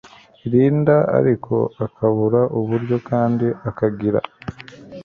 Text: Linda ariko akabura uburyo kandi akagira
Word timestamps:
Linda 0.51 0.97
ariko 1.19 1.55
akabura 1.85 2.41
uburyo 2.59 2.97
kandi 3.09 3.47
akagira 3.69 4.19